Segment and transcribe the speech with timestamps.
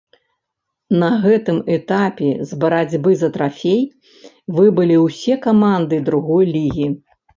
[1.01, 3.83] На гэтым этапе з барацьбы за трафей
[4.57, 6.87] выбылі ўсе каманды другой лігі.